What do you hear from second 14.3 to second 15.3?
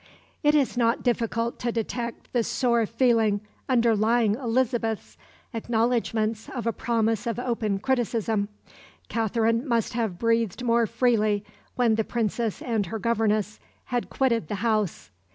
the house.